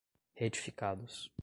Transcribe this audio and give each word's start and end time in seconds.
retificados 0.35 1.29